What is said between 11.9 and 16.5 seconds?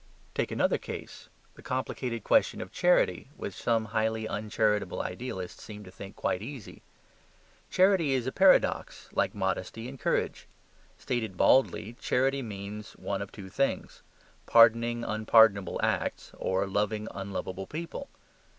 charity certainly means one of two things pardoning unpardonable acts,